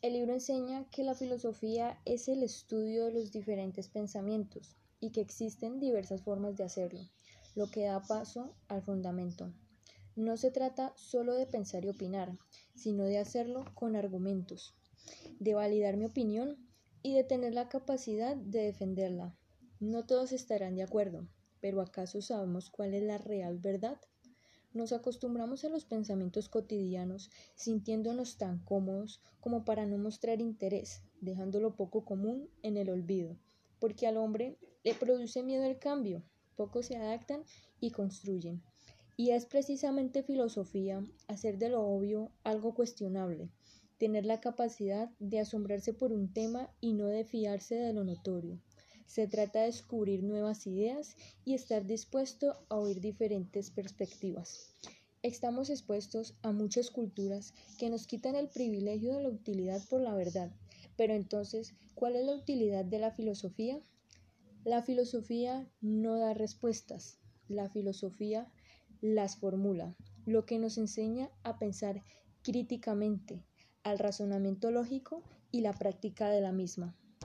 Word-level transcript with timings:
El 0.00 0.12
libro 0.12 0.32
enseña 0.32 0.88
que 0.90 1.02
la 1.02 1.16
filosofía 1.16 2.00
es 2.04 2.28
el 2.28 2.44
estudio 2.44 3.06
de 3.06 3.12
los 3.12 3.32
diferentes 3.32 3.88
pensamientos 3.88 4.76
y 5.00 5.10
que 5.10 5.20
existen 5.20 5.80
diversas 5.80 6.22
formas 6.22 6.56
de 6.56 6.62
hacerlo, 6.62 7.00
lo 7.56 7.68
que 7.68 7.86
da 7.86 8.00
paso 8.00 8.54
al 8.68 8.80
fundamento. 8.80 9.52
No 10.14 10.36
se 10.36 10.52
trata 10.52 10.92
solo 10.96 11.34
de 11.34 11.46
pensar 11.46 11.84
y 11.84 11.88
opinar, 11.88 12.38
sino 12.76 13.06
de 13.06 13.18
hacerlo 13.18 13.64
con 13.74 13.96
argumentos, 13.96 14.76
de 15.40 15.54
validar 15.54 15.96
mi 15.96 16.04
opinión 16.04 16.68
y 17.02 17.14
de 17.14 17.24
tener 17.24 17.54
la 17.54 17.68
capacidad 17.68 18.36
de 18.36 18.66
defenderla. 18.66 19.36
No 19.80 20.06
todos 20.06 20.30
estarán 20.30 20.76
de 20.76 20.84
acuerdo, 20.84 21.26
pero 21.60 21.80
¿acaso 21.80 22.22
sabemos 22.22 22.70
cuál 22.70 22.94
es 22.94 23.02
la 23.02 23.18
real 23.18 23.58
verdad? 23.58 23.98
Nos 24.74 24.92
acostumbramos 24.92 25.64
a 25.64 25.70
los 25.70 25.86
pensamientos 25.86 26.48
cotidianos, 26.48 27.30
sintiéndonos 27.54 28.36
tan 28.36 28.58
cómodos 28.58 29.22
como 29.40 29.64
para 29.64 29.86
no 29.86 29.96
mostrar 29.96 30.40
interés, 30.40 31.02
dejándolo 31.20 31.74
poco 31.74 32.04
común 32.04 32.50
en 32.62 32.76
el 32.76 32.90
olvido, 32.90 33.38
porque 33.80 34.06
al 34.06 34.18
hombre 34.18 34.58
le 34.84 34.94
produce 34.94 35.42
miedo 35.42 35.64
el 35.64 35.78
cambio, 35.78 36.22
pocos 36.54 36.86
se 36.86 36.96
adaptan 36.96 37.44
y 37.80 37.92
construyen. 37.92 38.62
Y 39.16 39.30
es 39.30 39.46
precisamente 39.46 40.22
filosofía 40.22 41.04
hacer 41.26 41.58
de 41.58 41.70
lo 41.70 41.82
obvio 41.82 42.30
algo 42.44 42.74
cuestionable, 42.74 43.50
tener 43.96 44.26
la 44.26 44.40
capacidad 44.40 45.10
de 45.18 45.40
asombrarse 45.40 45.92
por 45.94 46.12
un 46.12 46.32
tema 46.32 46.70
y 46.80 46.92
no 46.92 47.06
de 47.06 47.24
fiarse 47.24 47.74
de 47.74 47.92
lo 47.92 48.04
notorio. 48.04 48.60
Se 49.08 49.26
trata 49.26 49.60
de 49.60 49.66
descubrir 49.66 50.22
nuevas 50.22 50.66
ideas 50.66 51.16
y 51.44 51.54
estar 51.54 51.86
dispuesto 51.86 52.54
a 52.68 52.76
oír 52.76 53.00
diferentes 53.00 53.70
perspectivas. 53.70 54.74
Estamos 55.22 55.70
expuestos 55.70 56.34
a 56.42 56.52
muchas 56.52 56.90
culturas 56.90 57.54
que 57.78 57.88
nos 57.88 58.06
quitan 58.06 58.36
el 58.36 58.48
privilegio 58.48 59.16
de 59.16 59.22
la 59.22 59.30
utilidad 59.30 59.80
por 59.88 60.02
la 60.02 60.14
verdad. 60.14 60.52
Pero 60.96 61.14
entonces, 61.14 61.74
¿cuál 61.94 62.16
es 62.16 62.26
la 62.26 62.34
utilidad 62.34 62.84
de 62.84 62.98
la 62.98 63.10
filosofía? 63.10 63.80
La 64.64 64.82
filosofía 64.82 65.66
no 65.80 66.18
da 66.18 66.34
respuestas, 66.34 67.18
la 67.48 67.70
filosofía 67.70 68.52
las 69.00 69.36
formula, 69.36 69.96
lo 70.26 70.44
que 70.44 70.58
nos 70.58 70.76
enseña 70.76 71.30
a 71.44 71.58
pensar 71.58 72.04
críticamente, 72.42 73.42
al 73.84 73.98
razonamiento 73.98 74.70
lógico 74.70 75.22
y 75.50 75.62
la 75.62 75.72
práctica 75.72 76.28
de 76.28 76.42
la 76.42 76.52
misma. 76.52 76.94